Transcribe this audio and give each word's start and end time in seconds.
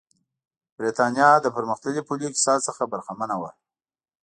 برېټانیا 0.77 1.29
له 1.43 1.49
پرمختللي 1.55 2.01
پولي 2.07 2.25
اقتصاد 2.27 2.59
څخه 2.67 2.83
برخمنه 2.93 3.35
وه. 3.41 3.51